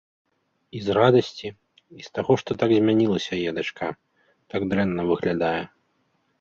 І 0.77 0.79
з 0.85 0.95
радасці, 0.97 1.47
і 1.99 2.07
з 2.07 2.15
таго, 2.17 2.31
што 2.43 2.51
так 2.65 2.75
змянілася 2.79 3.31
яе 3.43 3.55
дачка, 3.61 3.93
так 4.55 4.61
дрэнна 4.75 5.01
выглядае. 5.15 5.59